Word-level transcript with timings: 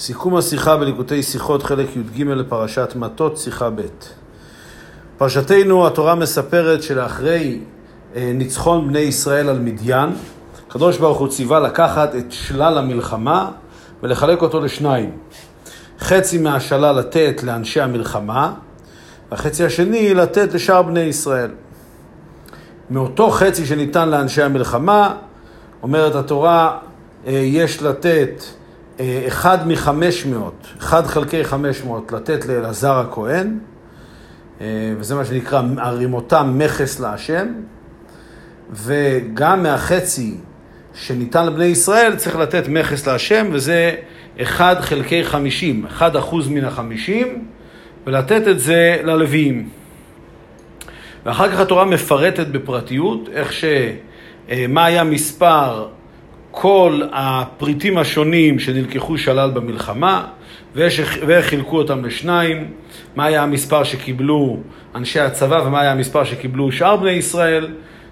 סיכום 0.00 0.36
השיחה 0.36 0.76
בליקוטי 0.76 1.22
שיחות, 1.22 1.62
חלק 1.62 1.96
י"ג 1.96 2.22
לפרשת 2.22 2.92
מטות, 2.96 3.36
שיחה 3.36 3.70
ב'. 3.70 3.80
פרשתנו, 5.16 5.86
התורה 5.86 6.14
מספרת 6.14 6.82
שלאחרי 6.82 7.60
אה, 8.16 8.32
ניצחון 8.34 8.88
בני 8.88 8.98
ישראל 8.98 9.48
על 9.48 9.58
מדיין, 9.58 10.10
הקדוש 10.68 10.98
ברוך 10.98 11.18
הוא 11.18 11.28
ציווה 11.28 11.60
לקחת 11.60 12.14
את 12.14 12.32
שלל 12.32 12.78
המלחמה 12.78 13.50
ולחלק 14.02 14.42
אותו 14.42 14.60
לשניים. 14.60 15.10
חצי 16.00 16.38
מהשלל 16.38 16.98
לתת 16.98 17.42
לאנשי 17.42 17.80
המלחמה, 17.80 18.52
והחצי 19.30 19.64
השני 19.64 20.14
לתת 20.14 20.54
לשאר 20.54 20.82
בני 20.82 21.00
ישראל. 21.00 21.50
מאותו 22.90 23.30
חצי 23.30 23.66
שניתן 23.66 24.08
לאנשי 24.08 24.42
המלחמה, 24.42 25.14
אומרת 25.82 26.14
התורה, 26.14 26.78
אה, 27.26 27.32
יש 27.32 27.82
לתת 27.82 28.42
אחד 29.00 29.68
מחמש 29.68 30.26
מאות, 30.26 30.66
אחד 30.78 31.06
חלקי 31.06 31.44
חמש 31.44 31.82
מאות, 31.84 32.12
לתת 32.12 32.46
לאלעזר 32.46 32.98
הכהן, 32.98 33.58
אה, 34.60 34.66
וזה 34.98 35.14
מה 35.14 35.24
שנקרא 35.24 35.62
הרימותם 35.78 36.54
מכס 36.58 37.00
להשם, 37.00 37.46
וגם 38.72 39.62
מהחצי 39.62 40.34
שניתן 40.94 41.46
לבני 41.46 41.64
ישראל 41.64 42.16
צריך 42.16 42.36
לתת 42.36 42.68
מכס 42.68 43.06
להשם, 43.06 43.48
וזה 43.52 43.94
אחד 44.42 44.76
חלקי 44.80 45.24
חמישים, 45.24 45.86
אחד 45.86 46.16
אחוז 46.16 46.48
מן 46.48 46.64
החמישים, 46.64 47.44
ולתת 48.06 48.48
את 48.48 48.60
זה 48.60 48.96
ללוויים. 49.04 49.68
ואחר 51.26 51.52
כך 51.52 51.60
התורה 51.60 51.84
מפרטת 51.84 52.46
בפרטיות 52.46 53.28
איך 53.32 53.52
ש... 53.52 53.64
אה, 54.50 54.66
מה 54.68 54.84
היה 54.84 55.04
מספר 55.04 55.88
כל 56.50 57.02
הפריטים 57.12 57.98
השונים 57.98 58.58
שנלקחו 58.58 59.18
שלל 59.18 59.50
במלחמה, 59.50 60.24
ואיך 60.74 61.46
חילקו 61.48 61.78
אותם 61.78 62.04
לשניים, 62.04 62.70
מה 63.16 63.24
היה 63.24 63.42
המספר 63.42 63.84
שקיבלו 63.84 64.56
אנשי 64.94 65.20
הצבא 65.20 65.62
ומה 65.66 65.80
היה 65.80 65.92
המספר 65.92 66.24
שקיבלו 66.24 66.72
שאר 66.72 66.96
בני 66.96 67.10
ישראל, 67.10 67.68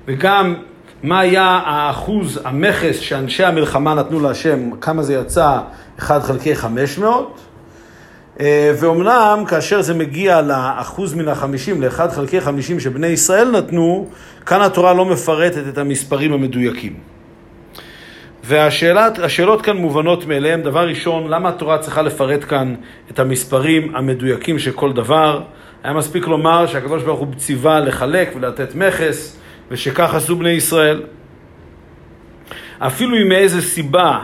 וגם 0.07 0.55
מה 1.03 1.21
היה 1.21 1.61
האחוז 1.65 2.41
המכס 2.45 2.99
שאנשי 2.99 3.45
המלחמה 3.45 3.95
נתנו 3.95 4.21
להשם, 4.21 4.71
כמה 4.81 5.03
זה 5.03 5.15
יצא 5.15 5.59
1 5.99 6.23
חלקי 6.23 6.55
500, 6.55 7.41
אה, 8.41 8.73
ואומנם 8.81 9.45
כאשר 9.49 9.83
זה 9.83 9.95
מגיע 9.95 10.43
לאחוז 10.43 11.15
מן 11.15 11.29
החמישים, 11.29 11.83
לאחד 11.83 12.11
חלקי 12.11 12.41
חמישים 12.41 12.81
שבני 12.81 13.07
ישראל 13.07 13.51
נתנו, 13.51 14.09
כאן 14.47 14.61
התורה 14.61 14.93
לא 14.95 15.05
מפרטת 15.05 15.69
את 15.69 15.79
המספרים 15.79 16.33
המדויקים. 16.33 17.16
והשאלות 18.47 19.63
כאן 19.63 19.77
מובנות 19.77 20.27
מאליהן. 20.27 20.63
דבר 20.63 20.89
ראשון, 20.89 21.29
למה 21.29 21.49
התורה 21.49 21.79
צריכה 21.79 22.03
לפרט 22.03 22.45
כאן 22.45 22.75
את 23.11 23.19
המספרים 23.19 23.97
המדויקים 23.97 24.59
של 24.59 24.73
כל 24.73 24.93
דבר? 24.93 25.43
היה 25.83 25.93
מספיק 25.93 26.27
לומר 26.27 26.67
שהקדוש 26.67 27.03
ברוך 27.03 27.21
הוא 27.21 27.29
ציווה 27.37 27.81
לחלק 27.81 28.33
ולתת 28.37 28.75
מכס, 28.75 29.39
ושכך 29.71 30.15
עשו 30.15 30.37
בני 30.37 30.51
ישראל. 30.51 31.03
אפילו 32.79 33.17
אם 33.17 33.29
מאיזה 33.29 33.63
סיבה 33.63 34.19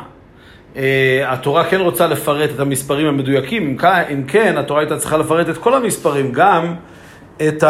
אה, 0.77 1.25
התורה 1.27 1.64
כן 1.64 1.81
רוצה 1.81 2.07
לפרט 2.07 2.51
את 2.55 2.61
המספרים 2.61 3.07
המדויקים, 3.07 3.77
אם 4.12 4.25
כן, 4.29 4.59
התורה 4.59 4.81
הייתה 4.81 4.98
צריכה 4.98 5.17
לפרט 5.17 5.48
את 5.48 5.59
כל 5.59 5.75
המספרים, 5.75 6.33
גם 6.33 6.75
את 7.48 7.64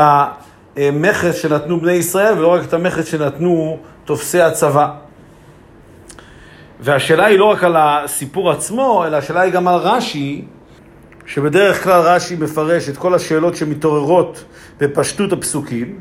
המכס 0.76 1.42
שנתנו 1.42 1.80
בני 1.80 1.92
ישראל 1.92 2.38
ולא 2.38 2.48
רק 2.52 2.64
את 2.64 2.74
המכס 2.74 3.06
שנתנו 3.06 3.78
תופסי 4.04 4.40
הצבא. 4.40 4.88
והשאלה 6.82 7.24
היא 7.24 7.38
לא 7.38 7.44
רק 7.44 7.64
על 7.64 7.76
הסיפור 7.78 8.50
עצמו, 8.50 9.04
אלא 9.06 9.16
השאלה 9.16 9.40
היא 9.40 9.52
גם 9.52 9.68
על 9.68 9.74
רש"י, 9.74 10.44
שבדרך 11.26 11.84
כלל 11.84 12.00
רש"י 12.00 12.36
מפרש 12.36 12.88
את 12.88 12.96
כל 12.96 13.14
השאלות 13.14 13.56
שמתעוררות 13.56 14.44
בפשטות 14.78 15.32
הפסוקים, 15.32 15.98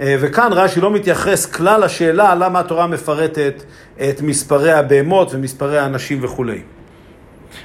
אה, 0.00 0.16
וכאן 0.20 0.48
רש"י 0.52 0.80
לא 0.80 0.90
מתייחס 0.90 1.46
כלל 1.46 1.84
לשאלה 1.84 2.34
למה 2.34 2.60
התורה 2.60 2.86
מפרטת 2.86 3.62
את 4.10 4.20
מספרי 4.20 4.72
הבהמות 4.72 5.34
ומספרי 5.34 5.78
האנשים 5.78 6.24
וכולי. 6.24 6.60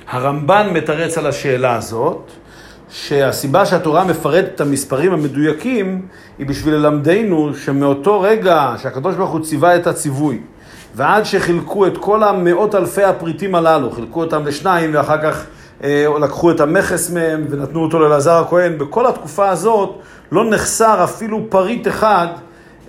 הרמב"ן 0.08 0.69
מתרץ 0.74 1.18
על 1.18 1.28
השאלה 1.28 1.75
הזאת, 1.75 2.31
שהסיבה 2.90 3.66
שהתורה 3.66 4.03
מפרטת 4.03 4.52
את 4.56 4.62
המספרים 4.62 5.14
המדויקים 5.14 6.02
היא 6.38 6.48
בשביל 6.48 6.74
ללמדנו 6.74 7.56
שמאותו 7.56 8.22
רגע 8.22 8.74
שהקדוש 8.81 9.16
ברוך 9.16 9.31
הוא 9.31 9.42
ציווה 9.42 9.75
את 9.75 9.88
הציווי 9.88 10.40
ועד 11.00 11.26
שחילקו 11.26 11.88
את 11.88 11.98
כל 11.98 12.24
המאות 12.24 12.76
אלפי 12.76 13.04
הפריטים 13.04 13.56
הללו, 13.56 13.92
חילקו 13.92 14.24
אותם 14.24 14.48
לשניים 14.48 14.92
ואחר 14.94 15.22
כך 15.22 15.46
אה, 15.84 16.06
לקחו 16.22 16.52
את 16.52 16.60
המכס 16.60 17.10
מהם 17.10 17.46
ונתנו 17.50 17.84
אותו 17.84 18.00
לאלעזר 18.00 18.34
הכהן, 18.34 18.78
בכל 18.78 19.08
התקופה 19.08 19.50
הזאת 19.50 20.00
לא 20.32 20.50
נחסר 20.50 21.04
אפילו 21.04 21.46
פריט 21.50 21.88
אחד 21.88 22.28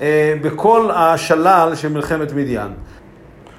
אה, 0.00 0.34
בכל 0.42 0.90
השלל 0.94 1.74
של 1.74 1.88
מלחמת 1.88 2.32
מדיין. 2.32 2.68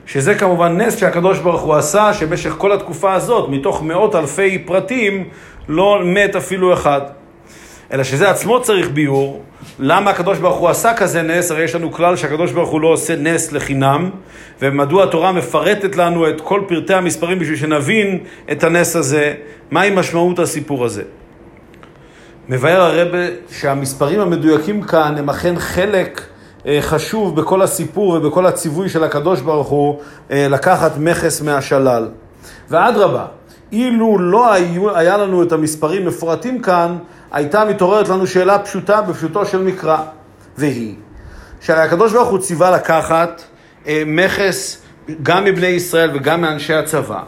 שזה 0.06 0.36
כמובן 0.36 0.78
נס 0.82 0.98
שהקדוש 0.98 1.40
ברוך 1.40 1.62
הוא 1.62 1.76
עשה, 1.76 2.14
שבמשך 2.14 2.54
כל 2.58 2.72
התקופה 2.72 3.14
הזאת, 3.14 3.50
מתוך 3.50 3.84
מאות 3.84 4.16
אלפי 4.16 4.60
פרטים, 4.60 5.30
לא 5.68 6.00
מת 6.06 6.36
אפילו 6.36 6.74
אחד. 6.74 7.02
אלא 7.92 8.04
שזה 8.04 8.30
עצמו 8.30 8.62
צריך 8.62 8.90
ביור, 8.90 9.44
למה 9.80 10.12
הקדוש 10.12 10.38
ברוך 10.38 10.58
הוא 10.58 10.70
עשה 10.70 10.94
כזה 10.94 11.22
נס? 11.22 11.52
הרי 11.52 11.64
יש 11.64 11.76
לנו 11.76 11.92
כלל 11.92 12.16
שהקדוש 12.16 12.52
ברוך 12.52 12.70
הוא 12.70 12.82
לא 12.82 12.88
עושה 12.88 13.16
נס 13.16 13.52
לחינם, 13.52 14.10
ומדוע 14.62 15.04
התורה 15.04 15.32
מפרטת 15.32 15.96
לנו 15.96 16.30
את 16.30 16.42
כל 16.42 16.62
פרטי 16.68 16.94
המספרים 16.94 17.40
בשביל 17.40 17.58
שנבין 17.58 18.20
את 18.52 18.64
הנס 18.64 18.96
הזה, 18.96 19.34
מהי 19.72 19.90
משמעות 19.90 20.40
הסיפור 20.40 20.86
הזה. 20.86 21.04
מבאר 22.50 22.82
הרבה 22.82 23.18
שהמספרים 23.52 24.20
המדויקים 24.20 24.82
כאן 24.82 25.18
הם 25.18 25.30
אכן 25.30 25.60
חלק 25.60 26.22
אה, 26.68 26.78
חשוב 26.82 27.42
בכל 27.42 27.62
הסיפור 27.62 28.10
ובכל 28.10 28.46
הציווי 28.46 28.90
של 28.90 29.04
הקדוש 29.04 29.42
ברוך 29.42 29.68
הוא 29.68 30.00
אה, 30.32 30.48
לקחת 30.50 30.98
מכס 30.98 31.42
מהשלל. 31.42 32.08
ואדרבה, 32.70 33.26
אילו 33.72 34.18
לא 34.20 34.54
היה 34.96 35.18
לנו 35.18 35.44
את 35.44 35.52
המספרים 35.52 36.06
מפורטים 36.06 36.62
כאן, 36.62 36.98
הייתה 37.32 37.66
מתעוררת 37.66 38.10
לנו 38.10 38.28
שאלה 38.28 38.60
פשוטה 38.60 39.02
בפשוטו 39.02 39.46
של 39.46 39.62
מקרא, 39.62 39.98
והיא, 40.58 40.96
שהרי 41.62 41.82
הקדוש 41.82 42.14
ברוך 42.14 42.30
הוא 42.30 42.40
ציווה 42.40 42.72
לקחת 42.72 43.42
אה, 43.88 44.04
מכס 44.06 44.82
גם 45.24 45.46
מבני 45.46 45.68
ישראל 45.68 46.10
וגם 46.14 46.42
מאנשי 46.42 46.74
הצבא. 46.74 47.22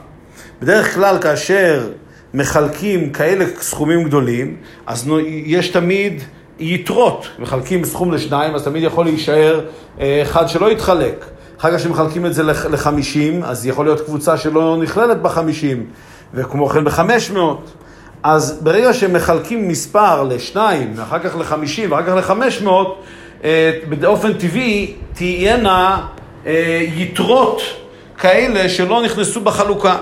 בדרך 0.62 0.94
כלל 0.94 1.18
כאשר 1.22 1.90
מחלקים 2.34 3.10
כאלה 3.12 3.46
סכומים 3.60 4.04
גדולים, 4.04 4.58
אז 4.88 5.10
יש 5.46 5.70
תמיד 5.70 6.24
יתרות, 6.60 7.28
מחלקים 7.40 7.86
סכום 7.86 8.12
לשניים, 8.12 8.56
אז 8.56 8.64
תמיד 8.64 8.84
יכול 8.84 9.06
להישאר 9.06 9.66
אה, 10.00 10.20
אחד 10.22 10.48
שלא 10.48 10.72
יתחלק. 10.72 11.26
אחר 11.60 11.72
כך 11.72 11.78
כשמחלקים 11.78 12.26
את 12.26 12.34
זה 12.34 12.44
לחמישים, 12.44 13.44
אז 13.44 13.66
יכול 13.66 13.86
להיות 13.86 14.02
קבוצה 14.02 14.38
שלא 14.38 14.78
נכללת 14.82 15.22
בחמישים, 15.22 15.86
וכמו 16.34 16.68
כן 16.68 16.84
בחמש 16.84 17.32
מאות. 17.32 17.72
אז 18.24 18.60
ברגע 18.62 18.94
שמחלקים 18.94 19.68
מספר 19.68 20.24
לשניים, 20.24 20.94
ואחר 20.96 21.20
כך 21.20 21.36
לחמישים, 21.40 21.92
ואחר 21.92 22.04
כך 22.08 22.14
לחמש 22.16 22.62
מאות, 22.62 23.04
אה, 23.44 23.72
באופן 24.00 24.34
טבעי 24.34 24.94
תהיינה 25.14 26.08
אה, 26.46 26.86
יתרות 26.96 27.62
כאלה 28.18 28.70
שלא 28.70 29.04
נכנסו 29.04 29.42
בחלוקה. 29.42 29.98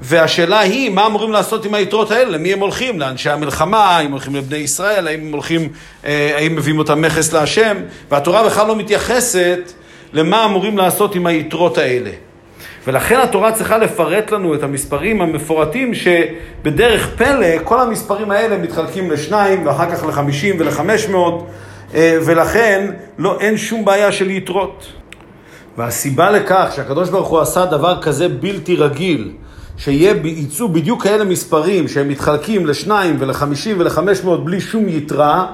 והשאלה 0.00 0.60
היא, 0.60 0.90
מה 0.90 1.06
אמורים 1.06 1.32
לעשות 1.32 1.64
עם 1.64 1.74
היתרות 1.74 2.10
האלה? 2.10 2.30
למי 2.30 2.52
הם 2.52 2.58
הולכים? 2.58 3.00
לאנשי 3.00 3.30
המלחמה? 3.30 3.96
האם 3.96 4.12
הולכים 4.12 4.34
לבני 4.34 4.56
ישראל? 4.56 5.08
האם 5.08 5.20
הם 5.20 5.32
הולכים, 5.32 5.68
אה, 6.04 6.32
האם 6.36 6.56
מביאים 6.56 6.78
אותם 6.78 7.02
מכס 7.02 7.32
להשם? 7.32 7.76
והתורה 8.10 8.46
בכלל 8.46 8.66
לא 8.66 8.76
מתייחסת 8.76 9.72
למה 10.12 10.44
אמורים 10.44 10.78
לעשות 10.78 11.14
עם 11.14 11.26
היתרות 11.26 11.78
האלה. 11.78 12.10
ולכן 12.86 13.20
התורה 13.20 13.52
צריכה 13.52 13.78
לפרט 13.78 14.30
לנו 14.30 14.54
את 14.54 14.62
המספרים 14.62 15.20
המפורטים 15.20 15.92
שבדרך 15.94 17.08
פלא 17.16 17.46
כל 17.64 17.80
המספרים 17.80 18.30
האלה 18.30 18.58
מתחלקים 18.58 19.10
לשניים 19.10 19.66
ואחר 19.66 19.90
כך 19.90 20.04
לחמישים 20.04 20.56
ולחמש 20.58 21.08
מאות 21.08 21.46
אה, 21.94 22.18
ולכן 22.24 22.90
לא, 23.18 23.36
אין 23.40 23.56
שום 23.56 23.84
בעיה 23.84 24.12
של 24.12 24.30
יתרות. 24.30 24.86
והסיבה 25.78 26.30
לכך 26.30 26.72
שהקדוש 26.76 27.08
ברוך 27.08 27.28
הוא 27.28 27.40
עשה 27.40 27.66
דבר 27.66 28.02
כזה 28.02 28.28
בלתי 28.28 28.76
רגיל 28.76 29.32
שיצאו 29.76 30.68
בדיוק 30.68 31.02
כאלה 31.02 31.24
מספרים 31.24 31.88
שהם 31.88 32.08
מתחלקים 32.08 32.66
לשניים 32.66 33.16
ולחמישים 33.18 33.80
ולחמש 33.80 34.24
מאות 34.24 34.44
בלי 34.44 34.60
שום 34.60 34.88
יתרה, 34.88 35.46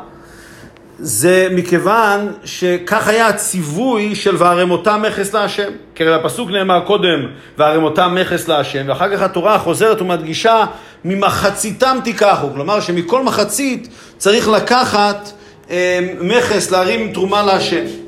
זה 0.99 1.49
מכיוון 1.51 2.33
שכך 2.45 3.09
היה 3.09 3.27
הציווי 3.29 4.15
של 4.15 4.37
וערמותם 4.39 5.03
מכס 5.03 5.35
להשם. 5.35 5.71
כי 5.95 6.05
בפסוק 6.05 6.51
נאמר 6.51 6.81
קודם, 6.87 7.27
וערמותם 7.59 8.17
מכס 8.21 8.49
להשם, 8.49 8.85
ואחר 8.89 9.17
כך 9.17 9.23
התורה 9.23 9.59
חוזרת 9.59 10.03
ומדגישה, 10.03 10.65
ממחציתם 11.05 11.99
תיקחו. 12.05 12.47
כלומר 12.55 12.81
שמכל 12.81 13.23
מחצית 13.23 13.89
צריך 14.19 14.49
לקחת 14.49 15.31
אה, 15.71 15.99
מכס, 16.21 16.71
להרים 16.71 17.13
תרומה 17.13 17.43
להשם. 17.43 18.08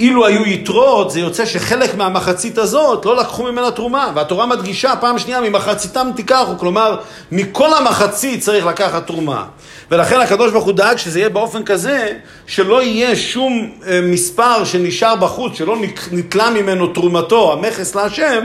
אילו 0.00 0.26
היו 0.26 0.46
יתרות, 0.46 1.10
זה 1.10 1.20
יוצא 1.20 1.46
שחלק 1.46 1.94
מהמחצית 1.94 2.58
הזאת 2.58 3.04
לא 3.04 3.16
לקחו 3.16 3.42
ממנה 3.42 3.70
תרומה, 3.70 4.12
והתורה 4.14 4.46
מדגישה 4.46 4.96
פעם 5.00 5.18
שנייה, 5.18 5.40
ממחציתם 5.40 6.10
תיקחו, 6.16 6.58
כלומר, 6.58 6.96
מכל 7.32 7.74
המחצית 7.74 8.40
צריך 8.40 8.66
לקחת 8.66 9.06
תרומה. 9.06 9.44
ולכן 9.90 10.20
הקדוש 10.20 10.52
ברוך 10.52 10.64
הוא 10.64 10.72
דאג 10.72 10.96
שזה 10.96 11.18
יהיה 11.18 11.28
באופן 11.28 11.64
כזה, 11.64 12.12
שלא 12.46 12.82
יהיה 12.82 13.16
שום 13.16 13.70
אה, 13.86 14.00
מספר 14.02 14.64
שנשאר 14.64 15.16
בחוץ, 15.16 15.58
שלא 15.58 15.76
נתלה 16.12 16.50
ממנו 16.50 16.86
תרומתו, 16.86 17.52
המכס 17.52 17.94
להשם, 17.94 18.44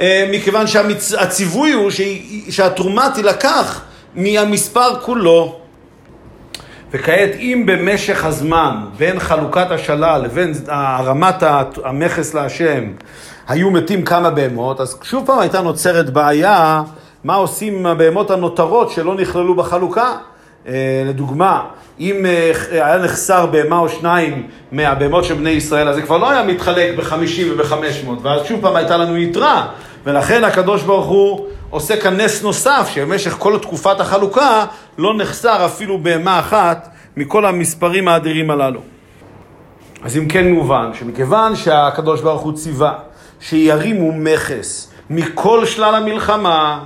אה, 0.00 0.28
מכיוון 0.32 0.66
שהציווי 0.66 1.72
הוא 1.72 1.90
שהתרומה 2.50 3.10
תילקח 3.14 3.80
מהמספר 4.14 5.00
כולו. 5.00 5.59
וכעת 6.92 7.30
אם 7.38 7.62
במשך 7.66 8.24
הזמן 8.24 8.76
בין 8.98 9.18
חלוקת 9.18 9.70
השלל 9.70 10.22
לבין 10.24 10.52
הרמת 10.68 11.42
המכס 11.84 12.34
להשם 12.34 12.84
היו 13.48 13.70
מתים 13.70 14.04
כמה 14.04 14.30
בהמות, 14.30 14.80
אז 14.80 14.98
שוב 15.02 15.26
פעם 15.26 15.38
הייתה 15.38 15.60
נוצרת 15.60 16.10
בעיה 16.10 16.82
מה 17.24 17.34
עושים 17.34 17.74
עם 17.74 17.86
הבהמות 17.86 18.30
הנותרות 18.30 18.90
שלא 18.90 19.14
נכללו 19.14 19.54
בחלוקה. 19.54 20.16
אה, 20.68 21.02
לדוגמה, 21.06 21.62
אם 22.00 22.26
אה, 22.26 22.52
היה 22.70 22.98
נחסר 22.98 23.46
בהמה 23.46 23.78
או 23.78 23.88
שניים 23.88 24.46
מהבהמות 24.72 25.24
של 25.24 25.34
בני 25.34 25.50
ישראל, 25.50 25.88
אז 25.88 25.94
זה 25.94 26.02
כבר 26.02 26.18
לא 26.18 26.30
היה 26.30 26.42
מתחלק 26.42 26.96
בחמישים 26.96 27.52
ובחמש 27.52 28.04
מאות, 28.04 28.18
ואז 28.22 28.46
שוב 28.46 28.60
פעם 28.60 28.76
הייתה 28.76 28.96
לנו 28.96 29.16
יתרה, 29.16 29.66
ולכן 30.04 30.44
הקדוש 30.44 30.82
ברוך 30.82 31.06
הוא 31.06 31.46
עושה 31.70 31.96
כאן 31.96 32.20
נס 32.20 32.42
נוסף, 32.42 32.90
שבמשך 32.94 33.36
כל 33.38 33.58
תקופת 33.58 34.00
החלוקה 34.00 34.64
לא 34.98 35.14
נחסר 35.16 35.66
אפילו 35.66 35.98
בהמה 35.98 36.38
אחת 36.38 36.88
מכל 37.16 37.46
המספרים 37.46 38.08
האדירים 38.08 38.50
הללו. 38.50 38.80
אז 40.02 40.16
אם 40.16 40.28
כן 40.28 40.52
מובן, 40.52 40.90
שמכיוון 40.94 41.56
שהקדוש 41.56 42.20
ברוך 42.20 42.42
הוא 42.42 42.52
ציווה 42.52 42.94
שירימו 43.40 44.12
מכס 44.12 44.90
מכל 45.10 45.66
שלל 45.66 45.94
המלחמה, 45.94 46.80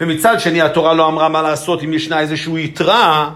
ומצד 0.00 0.40
שני 0.40 0.62
התורה 0.62 0.94
לא 0.94 1.08
אמרה 1.08 1.28
מה 1.28 1.42
לעשות 1.42 1.82
אם 1.82 1.92
ישנה 1.92 2.20
איזושהי 2.20 2.64
יתרה, 2.64 3.30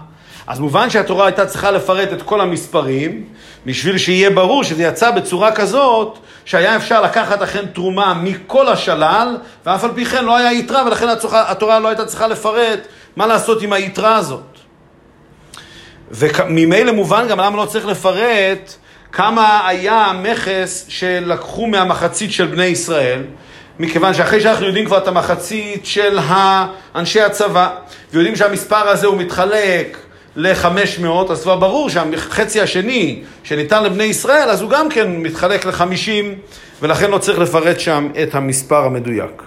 אז 0.47 0.59
מובן 0.59 0.89
שהתורה 0.89 1.25
הייתה 1.25 1.45
צריכה 1.45 1.71
לפרט 1.71 2.13
את 2.13 2.21
כל 2.21 2.41
המספרים, 2.41 3.23
בשביל 3.65 3.97
שיהיה 3.97 4.29
ברור 4.29 4.63
שזה 4.63 4.83
יצא 4.83 5.11
בצורה 5.11 5.51
כזאת, 5.51 6.17
שהיה 6.45 6.75
אפשר 6.75 7.01
לקחת 7.01 7.41
אכן 7.41 7.65
תרומה 7.65 8.13
מכל 8.13 8.67
השלל, 8.67 9.37
ואף 9.65 9.83
על 9.83 9.91
פי 9.95 10.05
כן 10.05 10.25
לא 10.25 10.37
היה 10.37 10.53
יתרה, 10.53 10.85
ולכן 10.85 11.07
התורה 11.31 11.79
לא 11.79 11.87
הייתה 11.87 12.05
צריכה 12.05 12.27
לפרט 12.27 12.79
מה 13.15 13.27
לעשות 13.27 13.61
עם 13.61 13.73
היתרה 13.73 14.15
הזאת. 14.15 14.41
וממילא 16.11 16.91
מובן 16.91 17.27
גם 17.27 17.39
למה 17.39 17.57
לא 17.57 17.65
צריך 17.65 17.85
לפרט 17.85 18.73
כמה 19.11 19.67
היה 19.67 20.05
המכס 20.05 20.85
שלקחו 20.87 21.67
מהמחצית 21.67 22.31
של 22.31 22.45
בני 22.45 22.65
ישראל, 22.65 23.23
מכיוון 23.79 24.13
שאחרי 24.13 24.41
שאנחנו 24.41 24.65
יודעים 24.65 24.85
כבר 24.85 24.97
את 24.97 25.07
המחצית 25.07 25.85
של 25.85 26.19
אנשי 26.95 27.21
הצבא, 27.21 27.69
ויודעים 28.13 28.35
שהמספר 28.35 28.89
הזה 28.89 29.07
הוא 29.07 29.17
מתחלק 29.17 29.97
ל-500, 30.35 31.31
אז 31.31 31.43
כבר 31.43 31.55
ברור 31.55 31.89
שהחצי 31.89 32.61
השני 32.61 33.21
שניתן 33.43 33.83
לבני 33.83 34.03
ישראל, 34.03 34.49
אז 34.49 34.61
הוא 34.61 34.69
גם 34.69 34.89
כן 34.89 35.11
מתחלק 35.11 35.65
ל-50, 35.65 36.25
ולכן 36.81 37.11
לא 37.11 37.17
צריך 37.17 37.39
לפרט 37.39 37.79
שם 37.79 38.07
את 38.23 38.35
המספר 38.35 38.85
המדויק. 38.85 39.43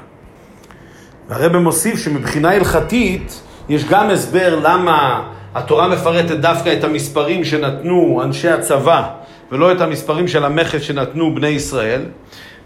והרבא 1.29 1.59
מוסיף 1.59 1.99
שמבחינה 2.05 2.51
הלכתית, 2.51 3.41
יש 3.69 3.85
גם 3.85 4.11
הסבר 4.11 4.61
למה 4.63 5.23
התורה 5.55 5.89
מפרטת 5.89 6.37
דווקא 6.37 6.73
את 6.79 6.85
המספרים 6.85 7.45
שנתנו 7.45 8.21
אנשי 8.25 8.49
הצבא, 8.49 9.09
ולא 9.53 9.73
את 9.73 9.81
המספרים 9.81 10.29
של 10.29 10.45
המכס 10.45 10.83
שנתנו 10.83 11.35
בני 11.35 11.49
ישראל, 11.49 12.03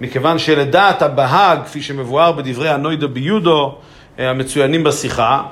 מכיוון 0.01 0.39
שלדעת 0.39 1.03
הבהאג, 1.03 1.59
כפי 1.65 1.83
שמבואר 1.83 2.33
בדברי 2.33 2.69
הנוידו 2.69 3.09
ביודו, 3.09 3.79
אה, 4.19 4.31
המצוינים 4.31 4.85
בשיחה, 4.85 5.43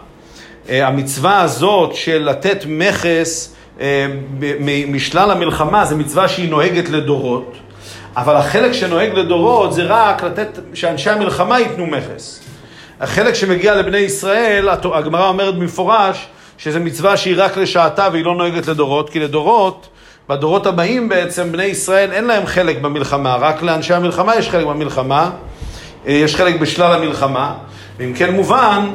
המצווה 0.71 1.43
הזאת 1.43 1.95
של 1.95 2.19
לתת 2.19 2.65
מכס 2.67 3.55
אה, 3.81 4.07
משלל 4.89 5.31
המלחמה 5.31 5.85
זה 5.85 5.97
מצווה 5.97 6.29
שהיא 6.29 6.49
נוהגת 6.49 6.89
לדורות, 6.89 7.57
אבל 8.17 8.37
החלק 8.37 8.73
שנוהג 8.73 9.15
לדורות 9.15 9.73
זה 9.73 9.83
רק 9.83 10.23
לתת, 10.23 10.59
שאנשי 10.75 11.11
המלחמה 11.11 11.61
ייתנו 11.61 11.87
מכס. 11.87 12.41
החלק 13.01 13.35
שמגיע 13.35 13.75
לבני 13.75 13.99
ישראל, 13.99 14.69
הגמרא 14.69 15.29
אומרת 15.29 15.55
במפורש, 15.55 16.27
שזו 16.59 16.81
מצווה 16.81 17.17
שהיא 17.17 17.35
רק 17.39 17.57
לשעתה 17.57 18.09
והיא 18.13 18.25
לא 18.25 18.35
נוהגת 18.35 18.69
לדורות, 18.69 19.11
כי 19.11 19.21
לדורות, 19.21 19.89
בדורות 20.29 20.67
הבאים 20.67 21.09
בעצם 21.09 21.53
בני 21.53 21.65
ישראל 21.65 22.13
אין 22.13 22.25
להם 22.25 22.47
חלק 22.47 22.79
במלחמה, 22.81 23.37
רק 23.37 23.63
לאנשי 23.63 23.95
המלחמה 23.95 24.37
יש 24.37 24.49
חלק 24.51 24.67
במלחמה, 24.67 25.31
אה, 26.07 26.13
יש 26.13 26.37
חלק 26.37 26.61
בשלל 26.61 26.93
המלחמה, 26.93 27.55
ואם 27.99 28.13
כן 28.15 28.35
מובן 28.35 28.87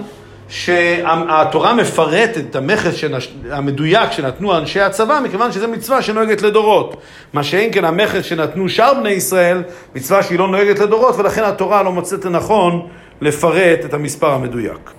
שהתורה 0.49 1.73
מפרטת 1.73 2.43
את 2.49 2.55
המכס. 2.55 3.03
המדויק 3.51 4.11
שנתנו 4.11 4.57
אנשי 4.57 4.81
הצבא, 4.81 5.19
מכיוון 5.23 5.51
שזו 5.51 5.67
מצווה 5.67 6.01
שנוהגת 6.01 6.41
לדורות. 6.41 7.01
מה 7.33 7.43
שאין 7.43 7.69
כן 7.73 7.85
המכס 7.85 8.25
שנתנו 8.25 8.69
שאר 8.69 8.93
בני 8.93 9.09
ישראל, 9.09 9.63
מצווה 9.95 10.23
שהיא 10.23 10.39
לא 10.39 10.47
נוהגת 10.47 10.79
לדורות, 10.79 11.15
ולכן 11.17 11.43
התורה 11.43 11.83
לא 11.83 11.91
מוצאת 11.91 12.25
לנכון 12.25 12.87
לפרט 13.21 13.85
את 13.85 13.93
המספר 13.93 14.31
המדויק. 14.31 14.91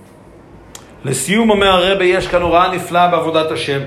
לסיום 1.05 1.49
אומר 1.49 1.67
הרבה, 1.67 2.05
יש 2.05 2.27
כאן 2.27 2.41
הוראה 2.41 2.75
נפלאה 2.75 3.07
בעבודת 3.07 3.51
השם. 3.51 3.79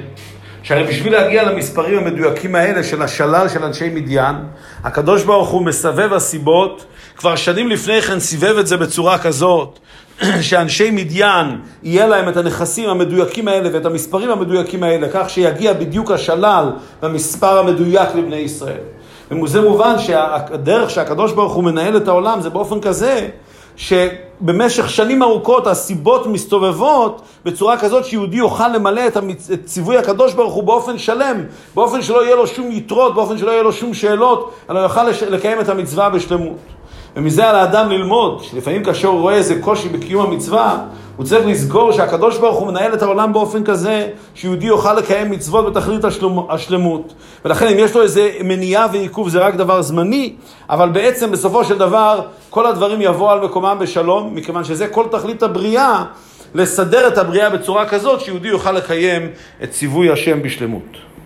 שהרי 0.62 0.84
בשביל 0.84 1.12
להגיע 1.12 1.42
למספרים 1.42 1.98
המדויקים 1.98 2.54
האלה 2.54 2.84
של 2.84 3.02
השלל 3.02 3.48
של 3.48 3.64
אנשי 3.64 3.88
מדיין, 3.88 4.36
הקדוש 4.84 5.22
ברוך 5.22 5.48
הוא 5.48 5.62
מסבב 5.62 6.12
הסיבות, 6.12 6.84
כבר 7.16 7.36
שנים 7.36 7.68
לפני 7.68 8.02
כן 8.02 8.20
סיבב 8.20 8.58
את 8.58 8.66
זה 8.66 8.76
בצורה 8.76 9.18
כזאת, 9.18 9.78
שאנשי 10.48 10.90
מדיין, 10.90 11.60
יהיה 11.82 12.06
להם 12.06 12.28
את 12.28 12.36
הנכסים 12.36 12.88
המדויקים 12.88 13.48
האלה 13.48 13.68
ואת 13.72 13.86
המספרים 13.86 14.30
המדויקים 14.30 14.82
האלה, 14.82 15.06
כך 15.12 15.30
שיגיע 15.30 15.72
בדיוק 15.72 16.10
השלל 16.10 16.70
והמספר 17.02 17.58
המדויק 17.58 18.14
לבני 18.14 18.36
ישראל. 18.36 18.80
ומזה 19.30 19.60
מובן 19.60 19.98
שהדרך 19.98 20.90
שהקדוש 20.90 21.32
ברוך 21.32 21.52
הוא 21.52 21.64
מנהל 21.64 21.96
את 21.96 22.08
העולם 22.08 22.40
זה 22.40 22.50
באופן 22.50 22.80
כזה 22.80 23.28
שבמשך 23.76 24.90
שנים 24.90 25.22
ארוכות 25.22 25.66
הסיבות 25.66 26.26
מסתובבות 26.26 27.22
בצורה 27.44 27.78
כזאת 27.78 28.04
שיהודי 28.04 28.36
יוכל 28.36 28.68
למלא 28.68 29.06
את, 29.06 29.16
ציווי 29.64 29.96
הקדוש 29.96 30.34
ברוך 30.34 30.54
הוא 30.54 30.64
באופן 30.64 30.98
שלם, 30.98 31.44
באופן 31.74 32.02
שלא 32.02 32.24
יהיה 32.24 32.36
לו 32.36 32.46
שום 32.46 32.72
יתרות, 32.72 33.14
באופן 33.14 33.38
שלא 33.38 33.50
יהיה 33.50 33.62
לו 33.62 33.72
שום 33.72 33.94
שאלות, 33.94 34.52
אלא 34.70 34.78
יוכל. 34.78 35.08
לקיים 35.30 35.60
את 35.60 35.68
המצווה 35.68 36.10
בשלמות. 36.10 36.56
ומזה 37.16 37.48
על 37.48 37.56
האדם 37.56 37.90
ללמוד, 37.90 38.42
שלפעמים 38.42 38.84
כאשר 38.84 39.08
הוא 39.08 39.20
רואה 39.20 39.34
איזה 39.34 39.62
קושי 39.62 39.88
בקיום 39.88 40.26
המצווה, 40.26 40.78
הוא 41.16 41.26
צריך 41.26 41.46
לזכור 41.46 41.92
שהקדוש 41.92 42.38
ברוך 42.38 42.58
הוא 42.58 42.66
מנהל 42.66 42.94
את 42.94 43.02
העולם 43.02 43.32
באופן 43.32 43.64
כזה, 43.64 44.08
שיהודי 44.34 44.66
יוכל 44.66 44.94
לקיים 44.94 45.30
מצוות 45.30 45.66
בתכלית 45.66 46.04
השלמות. 46.48 47.12
ולכן 47.44 47.66
אם 47.66 47.78
יש 47.78 47.94
לו 47.94 48.02
איזה 48.02 48.30
מניעה 48.44 48.86
ועיכוב 48.92 49.28
זה 49.28 49.38
רק 49.38 49.54
דבר 49.54 49.82
זמני, 49.82 50.34
אבל 50.70 50.88
בעצם 50.88 51.30
בסופו 51.30 51.64
של 51.64 51.78
דבר 51.78 52.20
כל 52.50 52.66
הדברים 52.66 53.02
יבואו 53.02 53.30
על 53.30 53.40
מקומם 53.40 53.76
בשלום, 53.80 54.34
מכיוון 54.34 54.64
שזה 54.64 54.88
כל 54.88 55.04
תכלית 55.10 55.42
הבריאה, 55.42 56.04
לסדר 56.54 57.08
את 57.08 57.18
הבריאה 57.18 57.50
בצורה 57.50 57.88
כזאת 57.88 58.20
שיהודי 58.20 58.48
יוכל 58.48 58.72
לקיים 58.72 59.28
את 59.62 59.70
ציווי 59.70 60.10
השם 60.10 60.42
בשלמות. 60.42 61.09